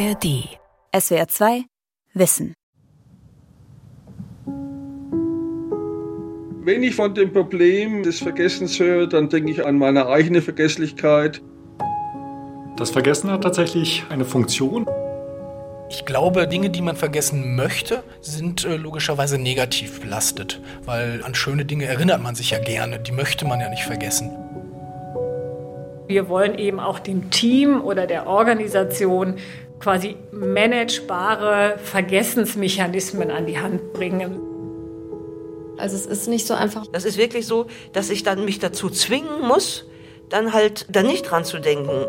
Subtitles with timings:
[0.00, 0.48] ARD.
[0.98, 1.64] SWR 2
[2.14, 2.54] Wissen.
[6.62, 11.42] Wenn ich von dem Problem des Vergessens höre, dann denke ich an meine eigene Vergesslichkeit.
[12.76, 14.86] Das Vergessen hat tatsächlich eine Funktion.
[15.90, 21.66] Ich glaube, Dinge, die man vergessen möchte, sind äh, logischerweise negativ belastet, weil an schöne
[21.66, 24.30] Dinge erinnert man sich ja gerne, die möchte man ja nicht vergessen.
[26.06, 29.36] Wir wollen eben auch dem Team oder der Organisation
[29.80, 34.40] quasi managebare Vergessensmechanismen an die Hand bringen.
[35.78, 36.86] Also es ist nicht so einfach.
[36.86, 39.86] Das ist wirklich so, dass ich dann mich dazu zwingen muss,
[40.28, 42.04] dann halt da nicht dran zu denken.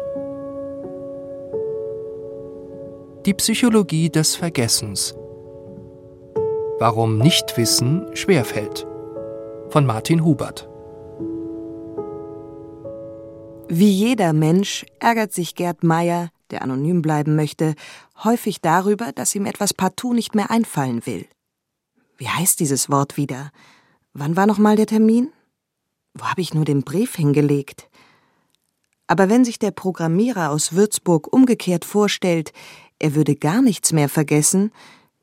[3.26, 5.16] Die Psychologie des Vergessens.
[6.80, 8.86] Warum Nichtwissen schwerfällt.
[9.70, 10.68] Von Martin Hubert.
[13.70, 17.76] Wie jeder Mensch ärgert sich Gerd Meyer, der anonym bleiben möchte,
[18.24, 21.26] häufig darüber, dass ihm etwas partout nicht mehr einfallen will.
[22.18, 23.52] Wie heißt dieses Wort wieder?
[24.14, 25.32] Wann war noch mal der Termin?
[26.14, 27.90] Wo habe ich nur den Brief hingelegt?
[29.08, 32.54] Aber wenn sich der Programmierer aus Würzburg umgekehrt vorstellt,
[33.00, 34.72] er würde gar nichts mehr vergessen,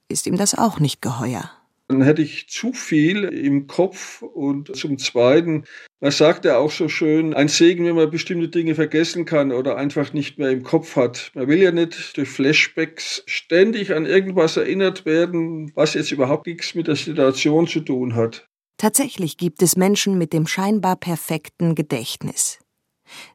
[0.08, 1.50] ist ihm das auch nicht geheuer.
[1.88, 5.64] Dann hätte ich zu viel im Kopf und zum Zweiten,
[6.00, 9.78] man sagt ja auch so schön, ein Segen, wenn man bestimmte Dinge vergessen kann oder
[9.78, 11.30] einfach nicht mehr im Kopf hat.
[11.34, 16.74] Man will ja nicht durch Flashbacks ständig an irgendwas erinnert werden, was jetzt überhaupt nichts
[16.74, 18.46] mit der Situation zu tun hat.
[18.76, 22.58] Tatsächlich gibt es Menschen mit dem scheinbar perfekten Gedächtnis.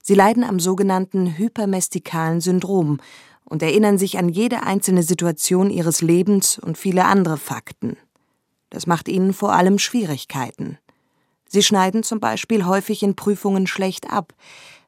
[0.03, 2.99] Sie leiden am sogenannten hypermestikalen Syndrom
[3.43, 7.97] und erinnern sich an jede einzelne Situation ihres Lebens und viele andere Fakten.
[8.73, 10.79] Das macht ihnen vor allem Schwierigkeiten.
[11.47, 14.33] Sie schneiden zum Beispiel häufig in Prüfungen schlecht ab,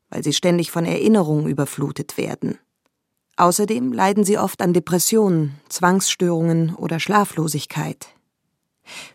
[0.09, 2.58] weil sie ständig von Erinnerungen überflutet werden.
[3.38, 8.08] Außerdem leiden sie oft an Depressionen, Zwangsstörungen oder Schlaflosigkeit.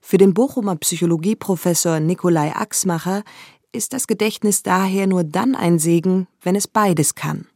[0.01, 3.25] Für den Bochumer Psychologieprofessor Nikolai Axmacher
[3.73, 7.49] ist das Gedächtnis daher nur dann ein Segen, wenn es beides kann.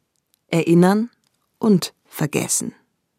[0.48, 1.10] Erinnern
[1.60, 2.74] und vergessen.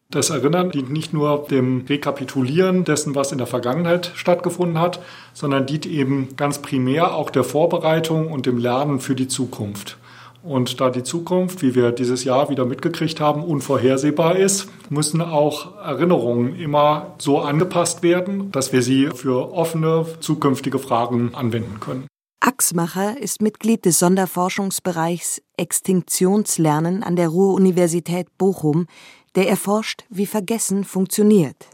[0.08, 5.00] Das Erinnern dient nicht nur dem Rekapitulieren dessen, was in der Vergangenheit stattgefunden hat,
[5.34, 9.98] sondern dient eben ganz primär auch der Vorbereitung und dem Lernen für die Zukunft.
[10.44, 15.76] Und da die Zukunft, wie wir dieses Jahr wieder mitgekriegt haben, unvorhersehbar ist, müssen auch
[15.78, 22.06] Erinnerungen immer so angepasst werden, dass wir sie für offene zukünftige Fragen anwenden können.
[22.38, 28.86] Axmacher ist Mitglied des Sonderforschungsbereichs Extinktionslernen an der Ruhr-Universität Bochum,
[29.36, 31.68] der erforscht, wie Vergessen funktioniert.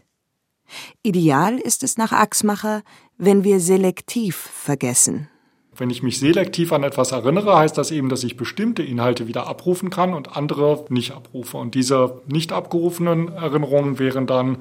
[1.01, 2.83] Ideal ist es nach Axmacher,
[3.17, 5.29] wenn wir selektiv vergessen.
[5.75, 9.47] Wenn ich mich selektiv an etwas erinnere, heißt das eben, dass ich bestimmte Inhalte wieder
[9.47, 11.57] abrufen kann und andere nicht abrufe.
[11.57, 14.57] Und diese nicht abgerufenen Erinnerungen wären dann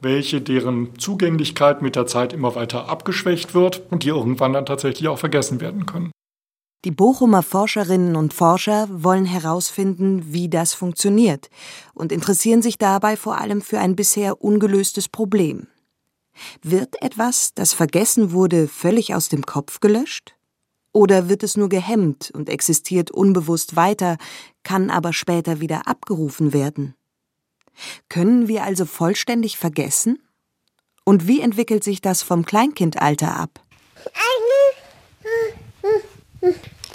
[0.00, 5.08] welche, deren Zugänglichkeit mit der Zeit immer weiter abgeschwächt wird und die irgendwann dann tatsächlich
[5.08, 6.12] auch vergessen werden können.
[6.84, 11.48] Die Bochumer Forscherinnen und Forscher wollen herausfinden, wie das funktioniert
[11.94, 15.66] und interessieren sich dabei vor allem für ein bisher ungelöstes Problem.
[16.62, 20.36] Wird etwas, das vergessen wurde, völlig aus dem Kopf gelöscht?
[20.92, 24.18] Oder wird es nur gehemmt und existiert unbewusst weiter,
[24.62, 26.94] kann aber später wieder abgerufen werden?
[28.10, 30.18] Können wir also vollständig vergessen?
[31.04, 33.63] Und wie entwickelt sich das vom Kleinkindalter ab?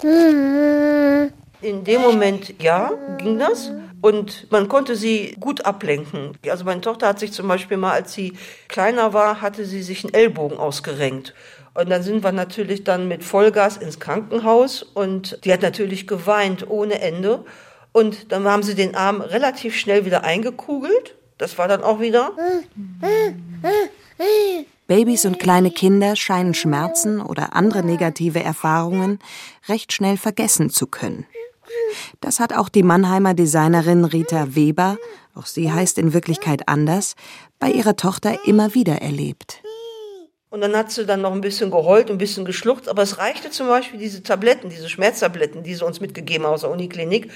[0.02, 3.70] In dem Moment, ja, ging das.
[4.00, 6.32] Und man konnte sie gut ablenken.
[6.48, 8.32] Also meine Tochter hat sich zum Beispiel mal, als sie
[8.68, 11.34] kleiner war, hatte sie sich einen Ellbogen ausgerenkt.
[11.74, 16.68] Und dann sind wir natürlich dann mit Vollgas ins Krankenhaus und die hat natürlich geweint
[16.68, 17.44] ohne Ende.
[17.92, 21.16] Und dann haben sie den Arm relativ schnell wieder eingekugelt.
[21.38, 22.32] Das war dann auch wieder.
[24.90, 29.20] Babys und kleine Kinder scheinen Schmerzen oder andere negative Erfahrungen
[29.68, 31.26] recht schnell vergessen zu können.
[32.20, 34.98] Das hat auch die Mannheimer Designerin Rita Weber,
[35.36, 37.14] auch sie heißt in Wirklichkeit anders,
[37.60, 39.62] bei ihrer Tochter immer wieder erlebt.
[40.48, 43.52] Und dann hat sie dann noch ein bisschen geheult, ein bisschen geschluchzt, aber es reichte
[43.52, 47.30] zum Beispiel diese Tabletten, diese Schmerztabletten, die sie uns mitgegeben haben aus der Uniklinik,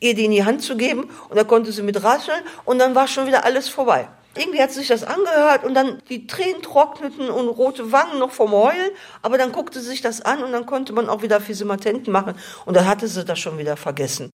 [0.00, 2.94] ihr die in die Hand zu geben und da konnte sie mit rascheln und dann
[2.94, 4.08] war schon wieder alles vorbei.
[4.36, 8.50] Irgendwie hat sich das angehört und dann die Tränen trockneten und rote Wangen noch vom
[8.50, 8.90] Heulen,
[9.22, 12.34] aber dann guckte sie sich das an und dann konnte man auch wieder Physimatenten machen
[12.64, 14.30] und dann hatte sie das schon wieder vergessen.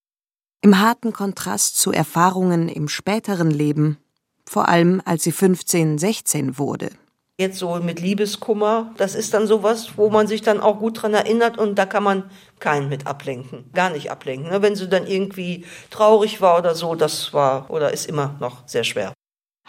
[0.62, 3.98] Im harten Kontrast zu Erfahrungen im späteren Leben,
[4.48, 6.90] vor allem als sie 15, 16 wurde.
[7.38, 11.14] Jetzt so mit Liebeskummer, das ist dann sowas, wo man sich dann auch gut dran
[11.14, 14.50] erinnert und da kann man keinen mit ablenken, gar nicht ablenken.
[14.50, 14.60] Ne?
[14.60, 18.84] Wenn sie dann irgendwie traurig war oder so, das war oder ist immer noch sehr
[18.84, 19.14] schwer.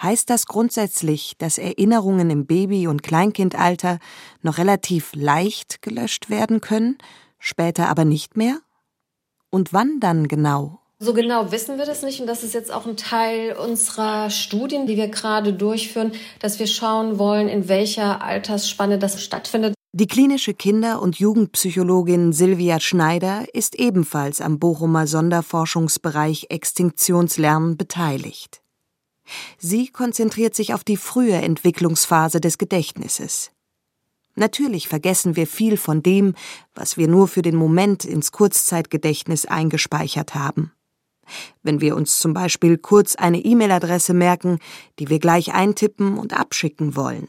[0.02, 4.00] Heißt das grundsätzlich, dass Erinnerungen im Baby- und Kleinkindalter
[4.42, 6.98] noch relativ leicht gelöscht werden können,
[7.38, 8.60] später aber nicht mehr?
[9.52, 10.80] Und wann dann genau?
[10.98, 14.86] So genau wissen wir das nicht und das ist jetzt auch ein Teil unserer Studien,
[14.86, 19.74] die wir gerade durchführen, dass wir schauen wollen, in welcher Altersspanne das stattfindet.
[19.94, 28.61] Die klinische Kinder- und Jugendpsychologin Silvia Schneider ist ebenfalls am Bochumer Sonderforschungsbereich Extinktionslernen beteiligt.
[29.58, 33.52] Sie konzentriert sich auf die frühe Entwicklungsphase des Gedächtnisses.
[34.36, 36.36] Natürlich vergessen wir viel von dem,
[36.74, 40.72] was wir nur für den Moment ins Kurzzeitgedächtnis eingespeichert haben.
[41.64, 44.60] Wenn wir uns zum Beispiel kurz eine E-Mail-Adresse merken,
[45.00, 47.28] die wir gleich eintippen und abschicken wollen.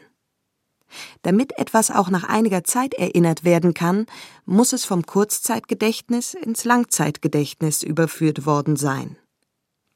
[1.23, 4.07] Damit etwas auch nach einiger Zeit erinnert werden kann,
[4.45, 9.17] muss es vom Kurzzeitgedächtnis ins Langzeitgedächtnis überführt worden sein.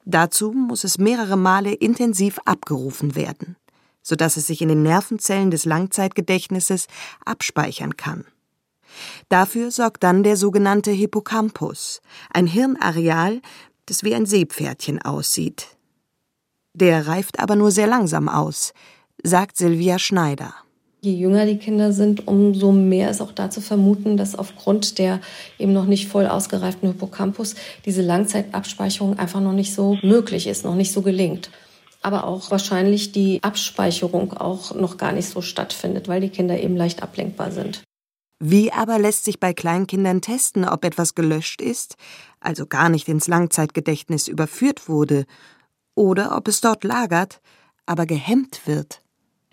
[0.06, 3.56] Dazu muss es mehrere Male intensiv abgerufen werden,
[4.02, 6.86] sodass es sich in den Nervenzellen des Langzeitgedächtnisses
[7.24, 8.24] abspeichern kann.
[9.28, 12.00] Dafür sorgt dann der sogenannte Hippocampus,
[12.32, 13.42] ein Hirnareal,
[13.86, 15.76] das wie ein Seepferdchen aussieht.
[16.72, 18.74] Der reift aber nur sehr langsam aus,
[19.24, 20.54] sagt Silvia Schneider.
[21.06, 25.20] Je jünger die Kinder sind, umso mehr ist auch da zu vermuten, dass aufgrund der
[25.56, 27.54] eben noch nicht voll ausgereiften Hippocampus
[27.84, 31.52] diese Langzeitabspeicherung einfach noch nicht so möglich ist, noch nicht so gelingt.
[32.02, 36.76] Aber auch wahrscheinlich die Abspeicherung auch noch gar nicht so stattfindet, weil die Kinder eben
[36.76, 37.84] leicht ablenkbar sind.
[38.40, 41.94] Wie aber lässt sich bei Kleinkindern testen, ob etwas gelöscht ist,
[42.40, 45.24] also gar nicht ins Langzeitgedächtnis überführt wurde,
[45.94, 47.40] oder ob es dort lagert,
[47.86, 49.05] aber gehemmt wird?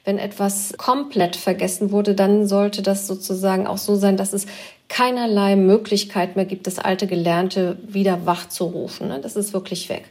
[0.06, 4.48] Wenn etwas komplett vergessen wurde, dann sollte das sozusagen auch so sein, dass es
[4.90, 9.08] keinerlei Möglichkeit mehr gibt, das alte Gelernte wieder wachzurufen.
[9.08, 9.22] Ne?
[9.22, 10.04] Das ist wirklich weg.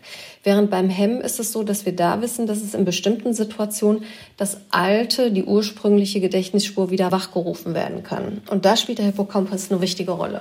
[0.44, 4.02] Während beim Hemmen ist es so, dass wir da wissen, dass es in bestimmten Situationen
[4.38, 8.40] das alte, die ursprüngliche Gedächtnisspur wieder wachgerufen werden kann.
[8.50, 10.40] Und da spielt der Hippocampus eine wichtige Rolle.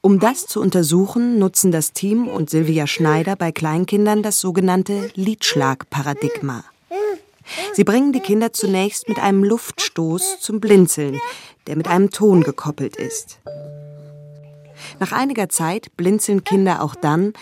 [0.00, 6.64] Um das zu untersuchen, nutzen das Team und Silvia Schneider bei Kleinkindern das sogenannte Liedschlagparadigma.
[7.72, 11.20] Sie bringen die Kinder zunächst mit einem Luftstoß zum Blinzeln,
[11.66, 13.40] der mit einem Ton gekoppelt ist.
[15.00, 17.32] Nach einiger Zeit blinzeln Kinder auch dann,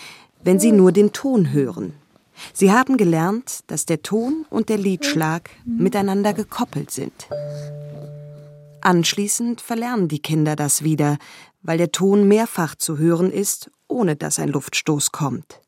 [0.43, 1.93] wenn sie nur den Ton hören.
[2.53, 7.27] Sie haben gelernt, dass der Ton und der Liedschlag miteinander gekoppelt sind.
[8.81, 11.17] Anschließend verlernen die Kinder das wieder,
[11.61, 15.61] weil der Ton mehrfach zu hören ist, ohne dass ein Luftstoß kommt.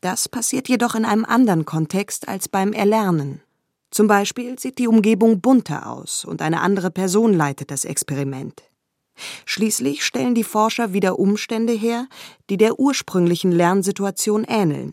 [0.00, 3.40] Das passiert jedoch in einem anderen Kontext als beim Erlernen.
[3.96, 8.64] Zum Beispiel sieht die Umgebung bunter aus und eine andere Person leitet das Experiment.
[9.46, 12.06] Schließlich stellen die Forscher wieder Umstände her,
[12.50, 14.92] die der ursprünglichen Lernsituation ähneln.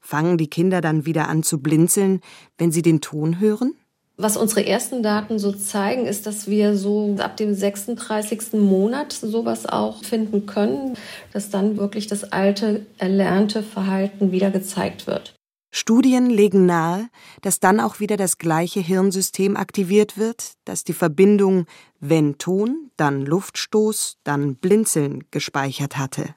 [0.00, 2.22] Fangen die Kinder dann wieder an zu blinzeln,
[2.56, 3.74] wenn sie den Ton hören?
[4.16, 8.54] Was unsere ersten Daten so zeigen, ist, dass wir so ab dem 36.
[8.54, 10.96] Monat sowas auch finden können,
[11.34, 15.34] dass dann wirklich das alte, erlernte Verhalten wieder gezeigt wird.
[15.70, 17.08] Studien legen nahe,
[17.42, 21.66] dass dann auch wieder das gleiche Hirnsystem aktiviert wird, das die Verbindung
[22.00, 26.34] wenn Ton, dann Luftstoß, dann Blinzeln gespeichert hatte.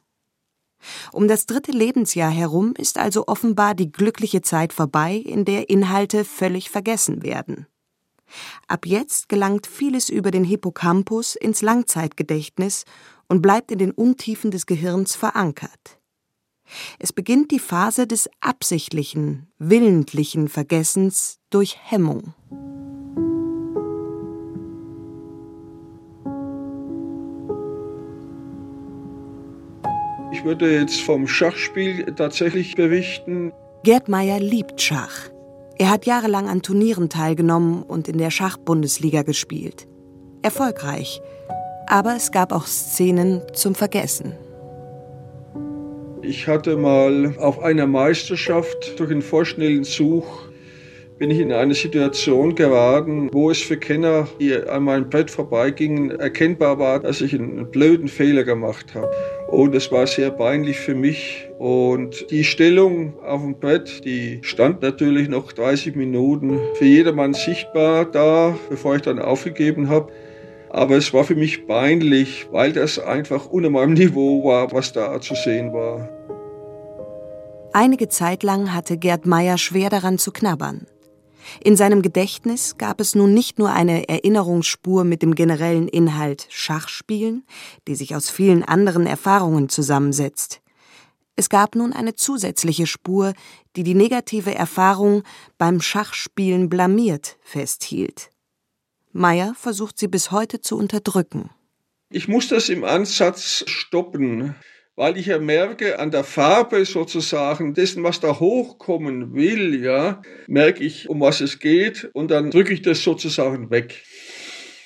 [1.11, 6.25] Um das dritte Lebensjahr herum ist also offenbar die glückliche Zeit vorbei, in der Inhalte
[6.25, 7.67] völlig vergessen werden.
[8.67, 12.85] Ab jetzt gelangt vieles über den Hippocampus ins Langzeitgedächtnis
[13.27, 15.99] und bleibt in den Untiefen des Gehirns verankert.
[17.03, 22.33] Es beginnt die Phase des absichtlichen, willentlichen Vergessens durch Hemmung.
[30.31, 33.51] Ich würde jetzt vom Schachspiel tatsächlich berichten.
[33.83, 35.29] Gerd Meyer liebt Schach.
[35.77, 39.89] Er hat jahrelang an Turnieren teilgenommen und in der Schachbundesliga gespielt.
[40.41, 41.21] Erfolgreich.
[41.85, 44.37] Aber es gab auch Szenen zum Vergessen.
[46.25, 50.23] Ich hatte mal auf einer Meisterschaft durch einen vorschnellen Zug
[51.19, 56.11] bin ich in eine Situation geraten, wo es für Kenner, die an meinem Brett vorbeigingen,
[56.11, 59.11] erkennbar war, dass ich einen blöden Fehler gemacht habe.
[59.47, 61.47] Und es war sehr peinlich für mich.
[61.59, 68.05] Und die Stellung auf dem Brett, die stand natürlich noch 30 Minuten für jedermann sichtbar
[68.05, 70.11] da, bevor ich dann aufgegeben habe.
[70.73, 75.21] Aber es war für mich peinlich, weil das einfach unter meinem Niveau war, was da
[75.21, 76.09] zu sehen war.
[77.73, 80.87] Einige Zeit lang hatte Gerd Meyer schwer daran zu knabbern.
[81.63, 87.45] In seinem Gedächtnis gab es nun nicht nur eine Erinnerungsspur mit dem generellen Inhalt Schachspielen,
[87.87, 90.61] die sich aus vielen anderen Erfahrungen zusammensetzt.
[91.35, 93.33] Es gab nun eine zusätzliche Spur,
[93.75, 95.23] die die negative Erfahrung
[95.59, 98.32] beim Schachspielen blamiert festhielt.
[99.13, 101.49] Meyer versucht sie bis heute zu unterdrücken.
[102.09, 104.55] Ich muss das im Ansatz stoppen
[104.95, 110.83] weil ich ja merke, an der Farbe sozusagen dessen, was da hochkommen will, ja, merke
[110.83, 114.03] ich, um was es geht und dann drücke ich das sozusagen weg.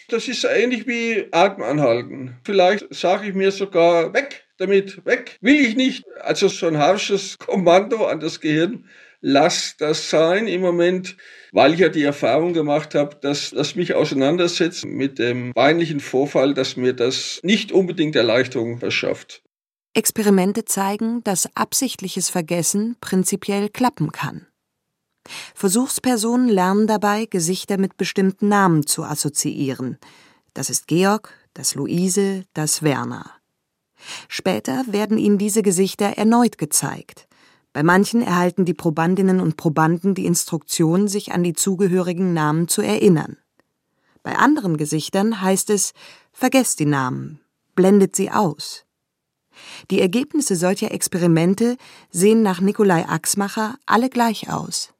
[0.09, 2.37] Das ist ähnlich wie Atem anhalten.
[2.45, 6.05] Vielleicht sage ich mir sogar weg damit, weg, will ich nicht.
[6.21, 8.85] Also so ein harsches Kommando an das Gehirn,
[9.21, 11.17] lass das sein im Moment,
[11.51, 16.53] weil ich ja die Erfahrung gemacht habe, dass das mich auseinandersetzt mit dem peinlichen Vorfall,
[16.53, 19.43] dass mir das nicht unbedingt Erleichterung verschafft.
[19.93, 24.45] Experimente zeigen, dass absichtliches Vergessen prinzipiell klappen kann.
[25.55, 29.97] Versuchspersonen lernen dabei, Gesichter mit bestimmten Namen zu assoziieren.
[30.53, 33.31] Das ist Georg, das Luise, das Werner.
[34.27, 37.26] Später werden ihnen diese Gesichter erneut gezeigt.
[37.77, 42.81] Bei manchen erhalten die Probandinnen und Probanden die Instruktion, sich an die zugehörigen Namen zu
[42.81, 43.37] erinnern.
[44.23, 45.93] Bei anderen Gesichtern heißt es,
[46.33, 47.39] vergesst die Namen,
[47.75, 48.85] blendet sie aus.
[49.91, 51.77] Die Ergebnisse solcher Experimente
[52.09, 54.91] sehen nach Nikolai Axmacher alle gleich aus.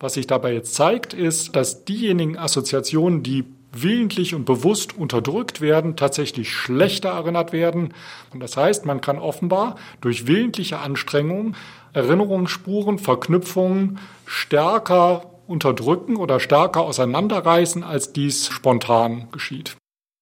[0.00, 3.44] Was sich dabei jetzt zeigt, ist, dass diejenigen Assoziationen, die
[3.82, 7.94] willentlich und bewusst unterdrückt werden, tatsächlich schlechter erinnert werden.
[8.32, 11.56] Und das heißt, man kann offenbar durch willentliche Anstrengungen
[11.92, 19.76] Erinnerungsspuren, Verknüpfungen stärker unterdrücken oder stärker auseinanderreißen, als dies spontan geschieht.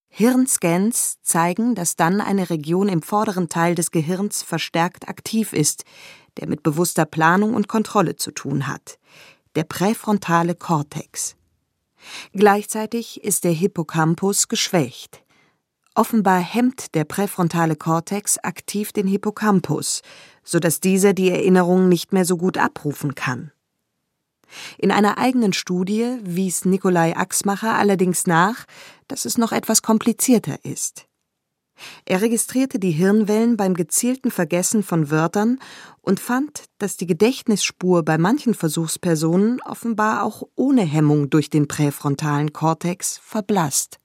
[0.09, 5.85] Hirnscans zeigen, dass dann eine Region im vorderen Teil des Gehirns verstärkt aktiv ist,
[6.39, 8.99] der mit bewusster Planung und Kontrolle zu tun hat,
[9.55, 11.35] der präfrontale Kortex.
[12.33, 15.23] Gleichzeitig ist der Hippocampus geschwächt.
[15.95, 20.01] Offenbar hemmt der präfrontale Kortex aktiv den Hippocampus,
[20.43, 23.51] so dass dieser die Erinnerung nicht mehr so gut abrufen kann.
[24.77, 28.65] In einer eigenen Studie wies Nikolai Axmacher allerdings nach,
[29.07, 31.07] dass es noch etwas komplizierter ist.
[32.05, 35.59] Er registrierte die Hirnwellen beim gezielten Vergessen von Wörtern
[36.01, 42.53] und fand, dass die Gedächtnisspur bei manchen Versuchspersonen offenbar auch ohne Hemmung durch den präfrontalen
[42.53, 43.99] Kortex verblasst.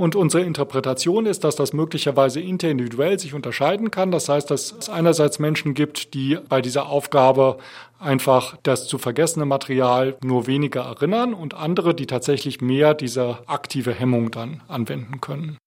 [0.00, 4.10] Und unsere Interpretation ist, dass das möglicherweise interindividuell sich unterscheiden kann.
[4.10, 7.58] Das heißt, dass es einerseits Menschen gibt, die bei dieser Aufgabe
[7.98, 13.92] einfach das zu vergessene Material nur weniger erinnern und andere, die tatsächlich mehr diese aktive
[13.92, 15.58] Hemmung dann anwenden können.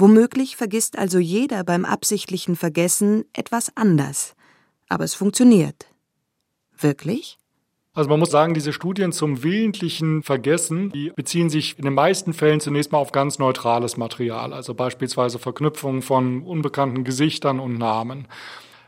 [0.00, 4.34] Womöglich vergisst also jeder beim absichtlichen Vergessen etwas anders.
[4.88, 5.88] Aber es funktioniert.
[6.78, 7.36] Wirklich?
[7.92, 12.32] Also man muss sagen, diese Studien zum willentlichen Vergessen, die beziehen sich in den meisten
[12.32, 18.26] Fällen zunächst mal auf ganz neutrales Material, also beispielsweise Verknüpfungen von unbekannten Gesichtern und Namen.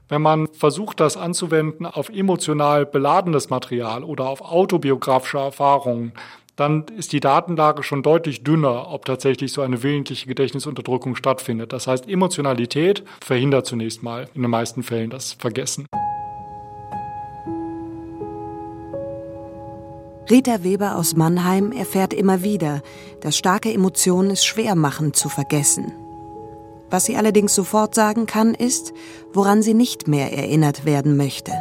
[0.09, 6.13] Wenn man versucht, das anzuwenden auf emotional beladenes Material oder auf autobiografische Erfahrungen,
[6.57, 11.73] dann ist die Datenlage schon deutlich dünner, ob tatsächlich so eine willentliche Gedächtnisunterdrückung stattfindet.
[11.73, 15.87] Das heißt, Emotionalität verhindert zunächst mal in den meisten Fällen das Vergessen.
[20.31, 22.83] Rita Weber aus Mannheim erfährt immer wieder,
[23.21, 25.93] dass starke Emotionen es schwer machen zu vergessen.
[26.91, 28.93] Was sie allerdings sofort sagen kann, ist,
[29.33, 31.53] woran sie nicht mehr erinnert werden möchte.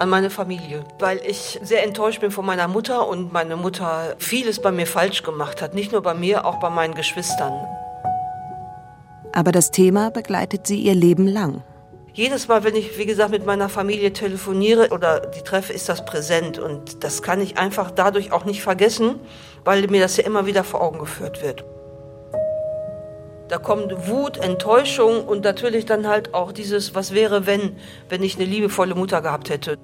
[0.00, 4.62] An meine Familie, weil ich sehr enttäuscht bin von meiner Mutter und meine Mutter vieles
[4.62, 5.74] bei mir falsch gemacht hat.
[5.74, 7.52] Nicht nur bei mir, auch bei meinen Geschwistern.
[9.32, 11.64] Aber das Thema begleitet sie ihr Leben lang.
[12.12, 16.04] Jedes Mal, wenn ich, wie gesagt, mit meiner Familie telefoniere oder die treffe, ist das
[16.04, 16.60] präsent.
[16.60, 19.18] Und das kann ich einfach dadurch auch nicht vergessen,
[19.64, 21.64] weil mir das ja immer wieder vor Augen geführt wird.
[23.48, 27.76] Da kommt Wut, Enttäuschung und natürlich dann halt auch dieses, was wäre, wenn,
[28.08, 29.76] wenn ich eine liebevolle Mutter gehabt hätte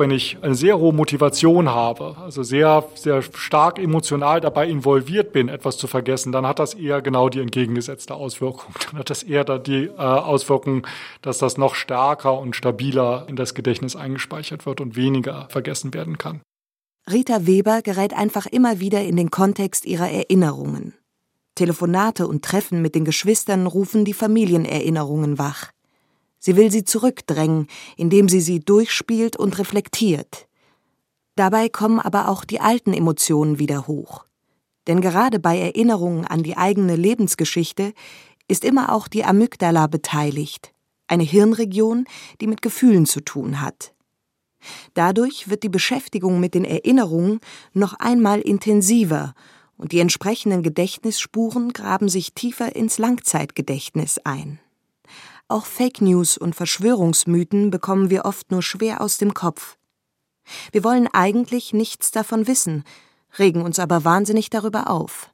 [0.00, 5.48] wenn ich eine sehr hohe Motivation habe, also sehr, sehr stark emotional dabei involviert bin,
[5.48, 8.74] etwas zu vergessen, dann hat das eher genau die entgegengesetzte Auswirkung.
[8.90, 10.86] Dann hat das eher die äh, Auswirkung,
[11.22, 16.18] dass das noch stärker und stabiler in das Gedächtnis eingespeichert wird und weniger vergessen werden
[16.18, 16.40] kann.
[17.10, 20.94] Rita Weber gerät einfach immer wieder in den Kontext ihrer Erinnerungen.
[21.54, 25.70] Telefonate und Treffen mit den Geschwistern rufen die Familienerinnerungen wach.
[26.46, 30.46] Sie will sie zurückdrängen, indem sie sie durchspielt und reflektiert.
[31.34, 34.26] Dabei kommen aber auch die alten Emotionen wieder hoch.
[34.86, 37.92] Denn gerade bei Erinnerungen an die eigene Lebensgeschichte
[38.46, 40.72] ist immer auch die Amygdala beteiligt,
[41.08, 42.04] eine Hirnregion,
[42.40, 43.92] die mit Gefühlen zu tun hat.
[44.94, 47.40] Dadurch wird die Beschäftigung mit den Erinnerungen
[47.72, 49.34] noch einmal intensiver
[49.76, 54.60] und die entsprechenden Gedächtnisspuren graben sich tiefer ins Langzeitgedächtnis ein.
[55.48, 59.76] Auch Fake News und Verschwörungsmythen bekommen wir oft nur schwer aus dem Kopf.
[60.72, 62.82] Wir wollen eigentlich nichts davon wissen,
[63.38, 65.30] regen uns aber wahnsinnig darüber auf.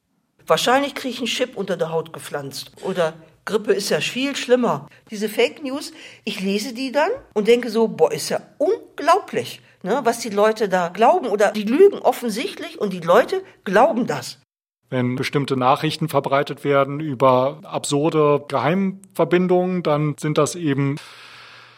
[0.46, 2.72] Wahrscheinlich kriege ich einen Chip unter der Haut gepflanzt.
[2.82, 3.14] Oder
[3.46, 4.86] Grippe ist ja viel schlimmer.
[5.10, 5.92] Diese Fake News,
[6.24, 10.68] ich lese die dann und denke so, boah, ist ja unglaublich, ne, was die Leute
[10.68, 11.28] da glauben.
[11.28, 14.41] Oder die lügen offensichtlich und die Leute glauben das.
[14.92, 20.96] Wenn bestimmte Nachrichten verbreitet werden über absurde Geheimverbindungen, dann sind das eben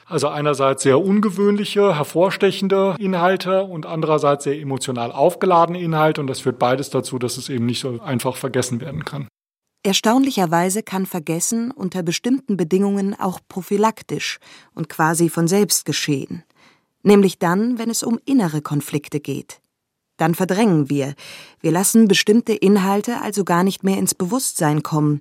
[0.04, 6.58] also einerseits sehr ungewöhnliche, hervorstechende Inhalte und andererseits sehr emotional aufgeladene Inhalte und das führt
[6.58, 9.28] beides dazu, dass es eben nicht so einfach vergessen werden kann.
[9.84, 14.40] Erstaunlicherweise kann Vergessen unter bestimmten Bedingungen auch prophylaktisch
[14.74, 16.42] und quasi von selbst geschehen,
[17.04, 19.60] nämlich dann, wenn es um innere Konflikte geht.
[20.16, 21.14] Dann verdrängen wir,
[21.60, 25.20] wir lassen bestimmte Inhalte also gar nicht mehr ins Bewusstsein kommen,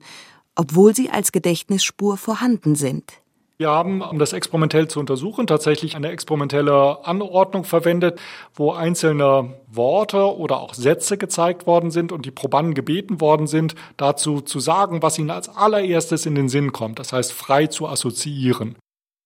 [0.56, 3.24] obwohl sie als Gedächtnisspur vorhanden sind.
[3.58, 8.20] Wir haben, um das experimentell zu untersuchen, tatsächlich eine experimentelle Anordnung verwendet,
[8.56, 13.76] wo einzelne Worte oder auch Sätze gezeigt worden sind und die Probanden gebeten worden sind,
[13.96, 17.88] dazu zu sagen, was ihnen als allererstes in den Sinn kommt, das heißt frei zu
[17.88, 18.76] assoziieren.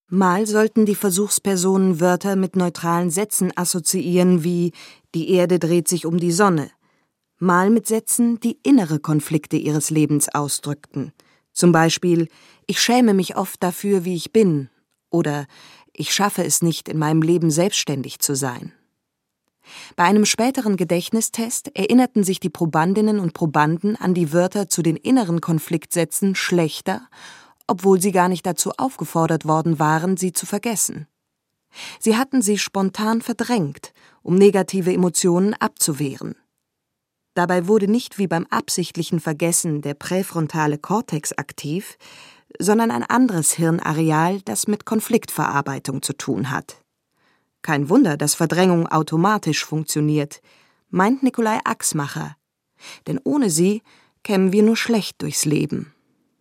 [0.09, 4.71] Mal sollten die Versuchspersonen Wörter mit neutralen Sätzen assoziieren wie
[5.13, 6.71] die Erde dreht sich um die Sonne,
[7.39, 11.11] mal mit Sätzen, die innere Konflikte ihres Lebens ausdrückten.
[11.51, 12.29] Zum Beispiel
[12.67, 14.69] Ich schäme mich oft dafür, wie ich bin
[15.09, 15.45] oder
[15.91, 18.71] Ich schaffe es nicht, in meinem Leben selbstständig zu sein.
[19.97, 24.95] Bei einem späteren Gedächtnistest erinnerten sich die Probandinnen und Probanden an die Wörter zu den
[24.95, 27.09] inneren Konfliktsätzen schlechter,
[27.67, 31.07] obwohl sie gar nicht dazu aufgefordert worden waren, sie zu vergessen.
[31.99, 36.35] Sie hatten sie spontan verdrängt, um negative Emotionen abzuwehren.
[37.33, 41.97] Dabei wurde nicht wie beim absichtlichen Vergessen der präfrontale Kortex aktiv,
[42.57, 46.81] sondern ein anderes Hirnareal, das mit Konfliktverarbeitung zu tun hat.
[47.61, 50.41] Kein Wunder, dass Verdrängung automatisch funktioniert,
[50.89, 52.37] meint Nikolai Axmacher.
[53.05, 53.83] Denn ohne sie
[54.23, 55.93] kämen wir nur schlecht durchs Leben.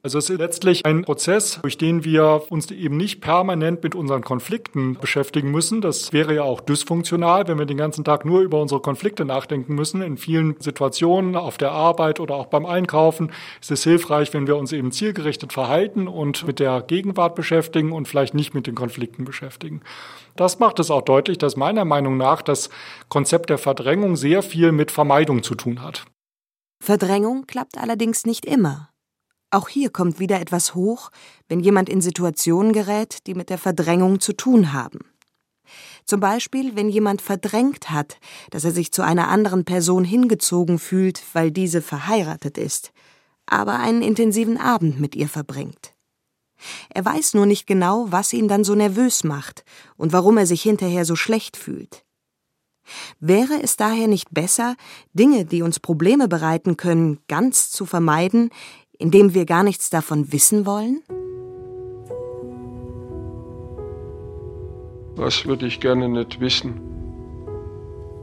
[0.07, 4.23] Also es ist letztlich ein Prozess, durch den wir uns eben nicht permanent mit unseren
[4.23, 5.81] Konflikten beschäftigen müssen.
[5.81, 9.75] Das wäre ja auch dysfunktional, wenn wir den ganzen Tag nur über unsere Konflikte nachdenken
[9.75, 10.03] müssen.
[10.03, 14.57] In vielen Situationen auf der Arbeit oder auch beim Einkaufen ist es hilfreich, wenn wir
[14.57, 19.25] uns eben zielgerichtet verhalten und mit der Gegenwart beschäftigen und vielleicht nicht mit den Konflikten
[19.25, 19.81] beschäftigen.
[20.37, 22.71] Das macht es auch deutlich, dass meiner Meinung nach das
[23.09, 26.05] Konzept der Verdrängung sehr viel mit Vermeidung zu tun hat.
[26.81, 28.91] Verdrängung klappt allerdings nicht immer.
[29.51, 31.11] Auch hier kommt wieder etwas hoch,
[31.49, 35.01] wenn jemand in Situationen gerät, die mit der Verdrängung zu tun haben.
[36.05, 38.19] Zum Beispiel, wenn jemand verdrängt hat,
[38.51, 42.93] dass er sich zu einer anderen Person hingezogen fühlt, weil diese verheiratet ist,
[43.47, 45.93] aber einen intensiven Abend mit ihr verbringt.
[46.91, 49.65] Er weiß nur nicht genau, was ihn dann so nervös macht
[49.97, 52.05] und warum er sich hinterher so schlecht fühlt.
[53.19, 54.77] Wäre es daher nicht besser,
[55.13, 58.51] Dinge, die uns Probleme bereiten können, ganz zu vermeiden,
[58.99, 61.03] indem wir gar nichts davon wissen wollen?
[65.17, 66.81] Was würde ich gerne nicht wissen?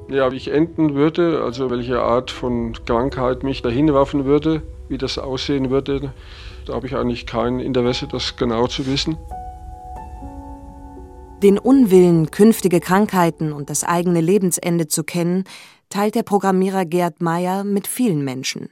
[0.09, 4.97] Ja, wie ich enden würde, also welche Art von Krankheit mich dahin werfen würde, wie
[4.97, 6.13] das aussehen würde,
[6.65, 9.17] da habe ich eigentlich kein Interesse, das genau zu wissen.
[11.41, 15.43] Den Unwillen, künftige Krankheiten und das eigene Lebensende zu kennen,
[15.89, 18.69] teilt der Programmierer Gerd Meyer mit vielen Menschen.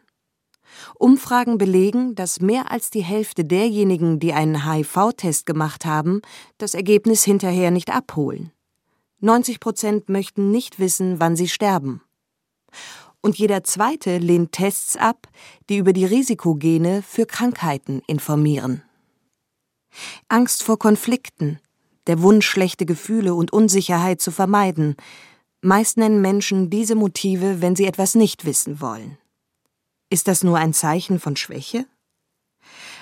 [0.96, 6.22] Umfragen belegen, dass mehr als die Hälfte derjenigen, die einen HIV-Test gemacht haben,
[6.58, 8.52] das Ergebnis hinterher nicht abholen.
[9.20, 12.02] 90 Prozent möchten nicht wissen, wann sie sterben.
[13.22, 15.28] Und jeder Zweite lehnt Tests ab,
[15.70, 18.82] die über die Risikogene für Krankheiten informieren.
[20.28, 21.60] Angst vor Konflikten,
[22.08, 24.96] der Wunsch, schlechte Gefühle und Unsicherheit zu vermeiden.
[25.62, 29.18] Meist nennen Menschen diese Motive, wenn sie etwas nicht wissen wollen.
[30.12, 31.86] Ist das nur ein Zeichen von Schwäche?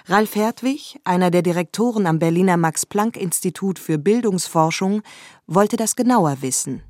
[0.05, 5.01] Ralf Hertwig, einer der Direktoren am Berliner Max-Planck-Institut für Bildungsforschung,
[5.47, 6.83] wollte das genauer wissen.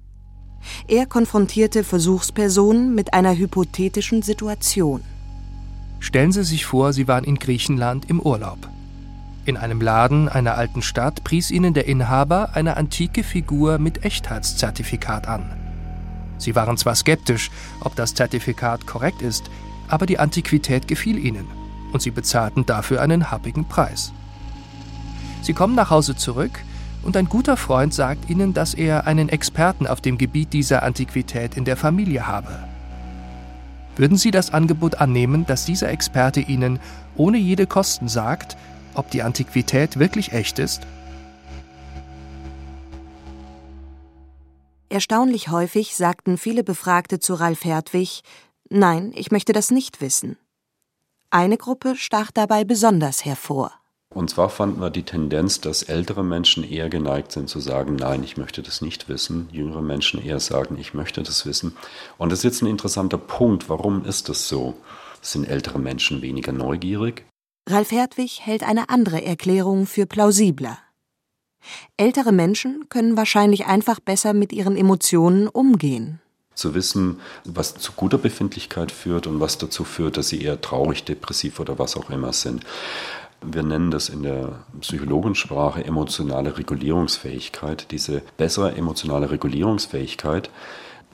[0.90, 5.06] Er konfrontierte Versuchspersonen mit einer hypothetischen Situation.
[6.02, 8.68] Stellen Sie sich vor, Sie waren in Griechenland im Urlaub.
[9.46, 15.30] In einem Laden einer alten Stadt pries Ihnen der Inhaber eine antike Figur mit Echtheitszertifikat
[15.30, 15.56] an.
[16.38, 19.50] Sie waren zwar skeptisch, ob das Zertifikat korrekt ist,
[19.89, 21.47] aber die Antiquität gefiel ihnen
[21.91, 24.12] und sie bezahlten dafür einen happigen Preis.
[25.41, 26.63] Sie kommen nach Hause zurück
[27.04, 31.56] und ein guter Freund sagt ihnen, dass er einen Experten auf dem Gebiet dieser Antiquität
[31.56, 32.63] in der Familie habe.
[33.95, 36.80] Würden Sie das Angebot annehmen, dass dieser Experte Ihnen
[37.15, 38.56] ohne jede Kosten sagt,
[38.93, 40.88] ob die Antiquität wirklich echt ist?
[44.91, 48.21] Erstaunlich häufig sagten viele Befragte zu Ralf Hertwig,
[48.70, 50.38] nein, ich möchte das nicht wissen.
[51.32, 53.74] Eine Gruppe stach dabei besonders hervor.
[54.12, 58.24] Und zwar fanden wir die Tendenz, dass ältere Menschen eher geneigt sind zu sagen, nein,
[58.24, 59.48] ich möchte das nicht wissen.
[59.52, 61.78] Jüngere Menschen eher sagen, ich möchte das wissen.
[62.18, 63.70] Und das ist jetzt ein interessanter Punkt.
[63.70, 64.76] Warum ist das so?
[65.22, 67.26] Sind ältere Menschen weniger neugierig?
[67.70, 70.80] Ralf Hertwig hält eine andere Erklärung für plausibler.
[71.98, 76.20] Ältere Menschen können wahrscheinlich einfach besser mit ihren Emotionen umgehen.
[76.60, 81.06] Zu wissen, was zu guter Befindlichkeit führt und was dazu führt, dass sie eher traurig,
[81.06, 82.65] depressiv oder was auch immer sind.
[83.41, 87.89] Wir nennen das in der Psychologensprache emotionale Regulierungsfähigkeit.
[87.91, 90.50] Diese bessere emotionale Regulierungsfähigkeit,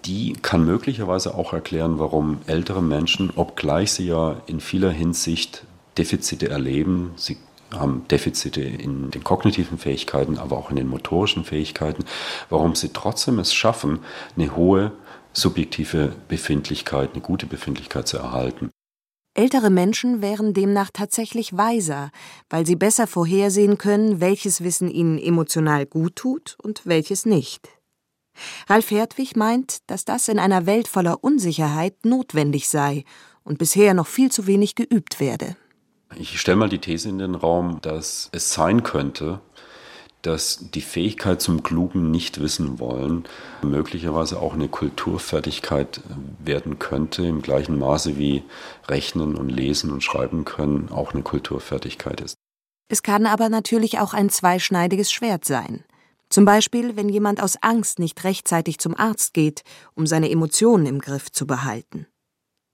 [0.06, 5.64] die kann möglicherweise auch erklären, warum ältere Menschen, obgleich sie ja in vieler Hinsicht
[5.96, 7.38] Defizite erleben, sie
[7.72, 12.04] haben Defizite in den kognitiven Fähigkeiten, aber auch in den motorischen Fähigkeiten,
[12.50, 14.00] warum sie trotzdem es schaffen,
[14.36, 14.92] eine hohe
[15.36, 18.72] subjektive Befindlichkeit, eine gute Befindlichkeit zu erhalten.
[19.38, 22.12] Ältere Menschen wären demnach tatsächlich weiser,
[22.50, 27.68] weil sie besser vorhersehen können, welches Wissen ihnen emotional gut tut und welches nicht.
[28.68, 33.04] Ralf Hertwig meint, dass das in einer Welt voller Unsicherheit notwendig sei
[33.44, 35.58] und bisher noch viel zu wenig geübt werde.
[36.18, 39.42] Ich stelle mal die These in den Raum, dass es sein könnte,
[40.26, 43.26] dass die Fähigkeit zum klugen Nicht-Wissen-Wollen
[43.62, 46.02] möglicherweise auch eine Kulturfertigkeit
[46.40, 48.44] werden könnte, im gleichen Maße wie
[48.88, 52.36] Rechnen und Lesen und Schreiben können auch eine Kulturfertigkeit ist.
[52.90, 55.84] Es kann aber natürlich auch ein zweischneidiges Schwert sein.
[56.30, 59.62] Zum Beispiel, wenn jemand aus Angst nicht rechtzeitig zum Arzt geht,
[59.94, 62.08] um seine Emotionen im Griff zu behalten.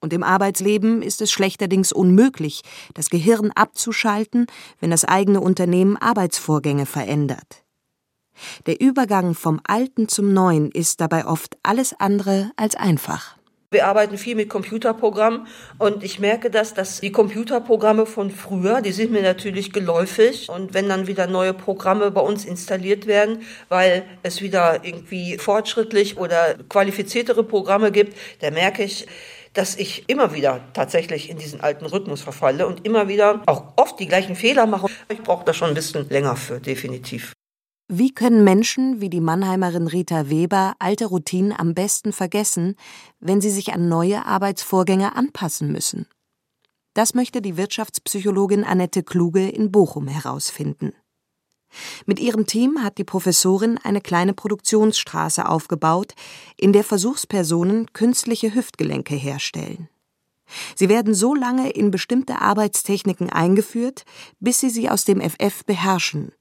[0.01, 2.63] Und im Arbeitsleben ist es schlechterdings unmöglich,
[2.95, 4.47] das Gehirn abzuschalten,
[4.79, 7.63] wenn das eigene Unternehmen Arbeitsvorgänge verändert.
[8.65, 13.37] Der Übergang vom Alten zum Neuen ist dabei oft alles andere als einfach.
[13.73, 18.91] Wir arbeiten viel mit Computerprogrammen und ich merke das, dass die Computerprogramme von früher, die
[18.91, 24.03] sind mir natürlich geläufig und wenn dann wieder neue Programme bei uns installiert werden, weil
[24.23, 29.07] es wieder irgendwie fortschrittlich oder qualifiziertere Programme gibt, da merke ich,
[29.53, 33.99] dass ich immer wieder tatsächlich in diesen alten Rhythmus verfalle und immer wieder auch oft
[33.99, 34.87] die gleichen Fehler mache.
[35.09, 37.33] Ich brauche da schon ein bisschen länger für, definitiv.
[37.93, 42.75] Wie können Menschen wie die Mannheimerin Rita Weber alte Routinen am besten vergessen,
[43.19, 46.07] wenn sie sich an neue Arbeitsvorgänge anpassen müssen?
[46.93, 50.93] Das möchte die Wirtschaftspsychologin Annette Kluge in Bochum herausfinden.
[52.05, 56.13] Mit ihrem Team hat die Professorin eine kleine Produktionsstraße aufgebaut,
[56.57, 59.89] in der Versuchspersonen künstliche Hüftgelenke herstellen.
[60.75, 64.03] Sie werden so lange in bestimmte Arbeitstechniken eingeführt,
[64.39, 66.34] bis sie sie aus dem FF beherrschen.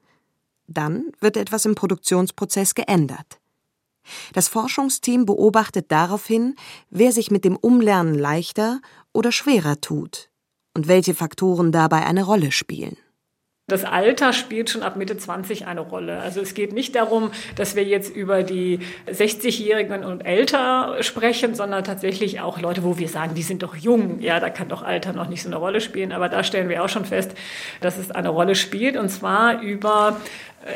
[0.66, 3.40] Dann wird etwas im Produktionsprozess geändert.
[4.32, 6.56] Das Forschungsteam beobachtet daraufhin,
[6.90, 8.80] wer sich mit dem Umlernen leichter
[9.12, 10.30] oder schwerer tut
[10.74, 12.96] und welche Faktoren dabei eine Rolle spielen.
[13.70, 16.18] Das Alter spielt schon ab Mitte 20 eine Rolle.
[16.18, 21.84] Also es geht nicht darum, dass wir jetzt über die 60-Jährigen und älter sprechen, sondern
[21.84, 24.20] tatsächlich auch Leute, wo wir sagen, die sind doch jung.
[24.20, 26.10] Ja, da kann doch Alter noch nicht so eine Rolle spielen.
[26.10, 27.30] Aber da stellen wir auch schon fest,
[27.80, 28.96] dass es eine Rolle spielt.
[28.96, 30.20] Und zwar über,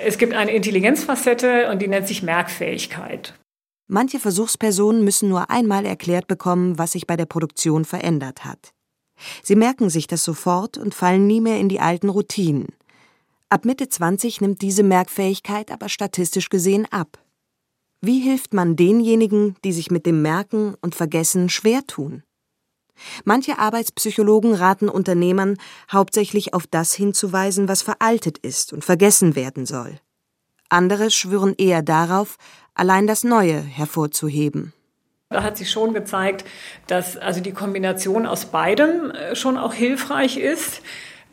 [0.06, 3.34] es gibt eine Intelligenzfacette und die nennt sich Merkfähigkeit.
[3.88, 8.72] Manche Versuchspersonen müssen nur einmal erklärt bekommen, was sich bei der Produktion verändert hat.
[9.42, 12.68] Sie merken sich das sofort und fallen nie mehr in die alten Routinen.
[13.54, 17.18] Ab Mitte 20 nimmt diese Merkfähigkeit aber statistisch gesehen ab.
[18.00, 22.24] Wie hilft man denjenigen, die sich mit dem Merken und Vergessen schwer tun?
[23.22, 25.56] Manche Arbeitspsychologen raten Unternehmern,
[25.88, 30.00] hauptsächlich auf das hinzuweisen, was veraltet ist und vergessen werden soll.
[30.68, 32.38] Andere schwören eher darauf,
[32.74, 34.72] allein das Neue hervorzuheben.
[35.30, 36.44] Da hat sich schon gezeigt,
[36.88, 40.82] dass also die Kombination aus beidem äh, schon auch hilfreich ist.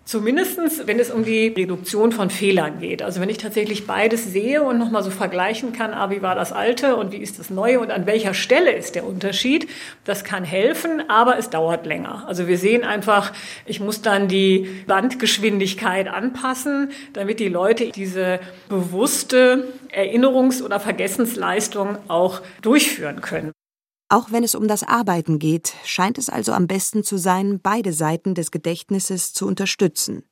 [0.03, 3.03] Zumindestens, wenn es um die Reduktion von Fehlern geht.
[3.03, 6.51] Also wenn ich tatsächlich beides sehe und nochmal so vergleichen kann, ah, wie war das
[6.51, 9.69] Alte und wie ist das Neue und an welcher Stelle ist der Unterschied,
[10.03, 12.25] das kann helfen, aber es dauert länger.
[12.27, 13.31] Also wir sehen einfach,
[13.65, 22.41] ich muss dann die Landgeschwindigkeit anpassen, damit die Leute diese bewusste Erinnerungs- oder Vergessensleistung auch
[22.61, 23.51] durchführen können.
[24.11, 27.93] Auch wenn es um das Arbeiten geht, scheint es also am besten zu sein, beide
[27.93, 30.25] Seiten des Gedächtnisses zu unterstützen.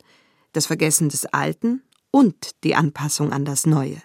[0.52, 4.02] Das Vergessen des Alten und die Anpassung an das Neue.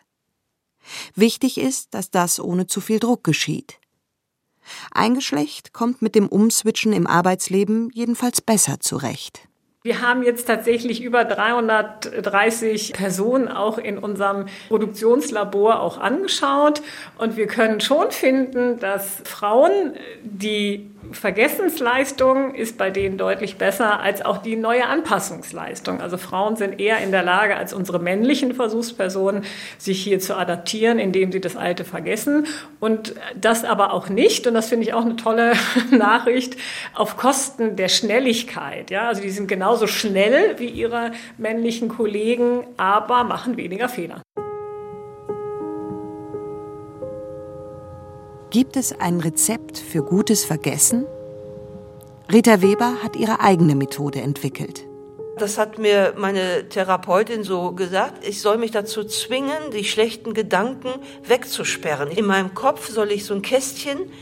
[1.17, 3.81] Wichtig ist, dass das ohne zu viel Druck geschieht.
[4.93, 9.49] Ein Geschlecht kommt mit dem Umswitchen im Arbeitsleben jedenfalls besser zurecht.
[9.87, 16.81] Wir haben jetzt tatsächlich über 330 Personen auch in unserem Produktionslabor auch angeschaut.
[17.19, 19.93] Und wir können schon finden, dass Frauen
[20.23, 26.01] die Vergessensleistung ist bei denen deutlich besser als auch die neue Anpassungsleistung.
[26.01, 29.45] Also Frauen sind eher in der Lage als unsere männlichen Versuchspersonen,
[29.79, 32.47] sich hier zu adaptieren, indem sie das Alte vergessen.
[32.81, 35.53] Und das aber auch nicht, und das finde ich auch eine tolle
[35.91, 36.57] Nachricht,
[36.95, 38.91] auf Kosten der Schnelligkeit.
[38.91, 44.23] Ja, also die sind genauso schnell wie ihre männlichen Kollegen, aber machen weniger Fehler.
[48.55, 51.07] Gibt es ein Rezept für gutes Vergessen?
[52.33, 54.87] Rita Weber hat ihre eigene Methode entwickelt.
[55.37, 58.25] Das hat mir meine Therapeutin so gesagt.
[58.25, 60.89] Ich soll mich dazu zwingen, die schlechten Gedanken
[61.25, 62.09] wegzusperren.
[62.09, 64.13] In meinem Kopf soll ich so ein Kästchen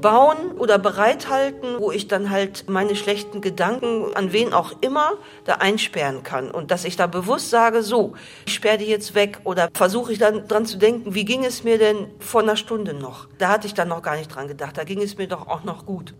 [0.00, 5.12] bauen oder bereithalten, wo ich dann halt meine schlechten Gedanken, an wen auch immer,
[5.44, 6.50] da einsperren kann.
[6.50, 8.14] Und dass ich da bewusst sage, so,
[8.46, 11.64] ich sperre die jetzt weg oder versuche ich dann dran zu denken, wie ging es
[11.64, 13.28] mir denn vor einer Stunde noch?
[13.36, 14.78] Da hatte ich dann noch gar nicht dran gedacht.
[14.78, 16.14] Da ging es mir doch auch noch gut.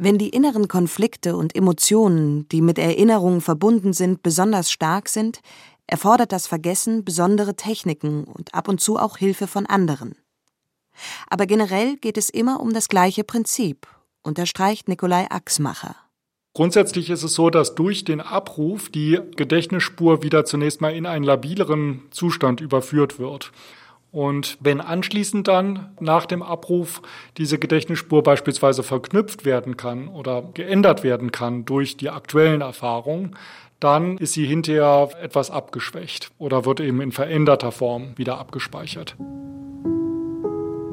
[0.00, 5.40] Wenn die inneren Konflikte und Emotionen, die mit Erinnerungen verbunden sind, besonders stark sind,
[5.88, 10.14] erfordert das Vergessen besondere Techniken und ab und zu auch Hilfe von anderen.
[11.28, 13.88] Aber generell geht es immer um das gleiche Prinzip,
[14.22, 15.96] unterstreicht Nikolai Axmacher.
[16.54, 21.24] Grundsätzlich ist es so, dass durch den Abruf die Gedächtnisspur wieder zunächst mal in einen
[21.24, 23.52] labileren Zustand überführt wird.
[24.10, 27.02] Und wenn anschließend dann nach dem Abruf
[27.36, 33.36] diese Gedächtnisspur beispielsweise verknüpft werden kann oder geändert werden kann durch die aktuellen Erfahrungen,
[33.80, 39.14] dann ist sie hinterher etwas abgeschwächt oder wird eben in veränderter Form wieder abgespeichert.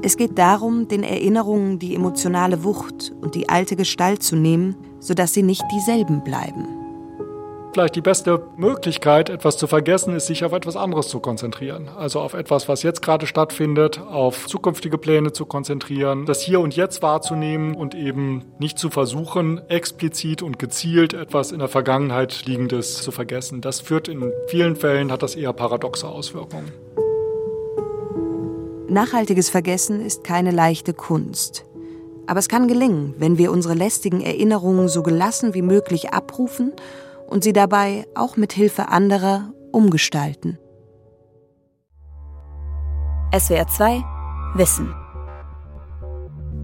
[0.04, 5.34] Es geht darum, den Erinnerungen die emotionale Wucht und die alte Gestalt zu nehmen, sodass
[5.34, 6.85] sie nicht dieselben bleiben.
[7.76, 11.90] Vielleicht die beste Möglichkeit, etwas zu vergessen, ist, sich auf etwas anderes zu konzentrieren.
[11.90, 16.74] Also auf etwas, was jetzt gerade stattfindet, auf zukünftige Pläne zu konzentrieren, das Hier und
[16.78, 23.02] Jetzt wahrzunehmen und eben nicht zu versuchen, explizit und gezielt etwas in der Vergangenheit Liegendes
[23.02, 23.60] zu vergessen.
[23.60, 26.72] Das führt in vielen Fällen, hat das eher paradoxe Auswirkungen.
[28.88, 31.66] Nachhaltiges Vergessen ist keine leichte Kunst.
[32.26, 36.72] Aber es kann gelingen, wenn wir unsere lästigen Erinnerungen so gelassen wie möglich abrufen
[37.28, 40.58] und sie dabei auch mit Hilfe anderer umgestalten.
[43.38, 44.04] SWR 2
[44.56, 44.94] Wissen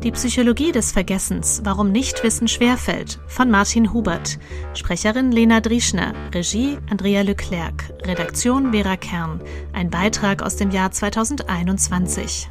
[0.03, 4.39] die Psychologie des Vergessens, warum Nichtwissen schwerfällt, von Martin Hubert.
[4.73, 9.43] Sprecherin Lena Drieschner, Regie Andrea Leclerc, Redaktion Vera Kern.
[9.73, 12.49] Ein Beitrag aus dem Jahr 2021.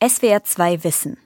[0.00, 1.25] SWR 2 Wissen